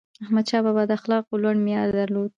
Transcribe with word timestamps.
احمدشاه 0.23 0.61
بابا 0.65 0.83
د 0.87 0.91
اخلاقو 0.99 1.41
لوړ 1.43 1.55
معیار 1.65 1.89
درلود. 1.99 2.29